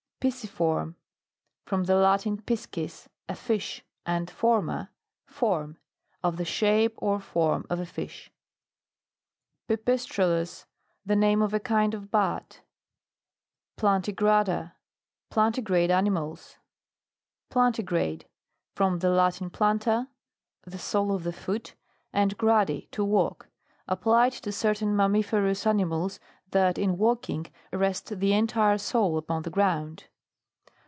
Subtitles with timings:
[0.23, 0.97] PISCIFORM.
[1.65, 4.91] From the Latin, piscis, a fish, and forma,
[5.25, 5.79] form.
[6.23, 8.31] Of the shape or form of a fish.
[9.67, 10.67] PIPISTRELLUS.
[11.07, 12.61] The name of a kind of bat.
[13.77, 14.73] FLANTIGRADA.
[15.31, 16.59] Plantigrade animals.
[17.49, 18.25] PLANTIGRADE
[18.75, 20.07] From the L dinplanta,
[20.61, 21.73] the sole of the foot,
[22.13, 23.47] and gradi, to walk.
[23.87, 26.19] Applied to certain mam miferous animals
[26.51, 30.05] that, in walking, rest the entire sole upon the ground.